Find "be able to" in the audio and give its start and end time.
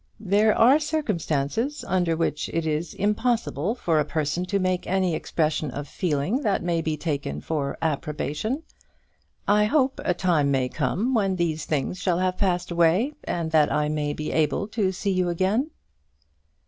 14.13-14.91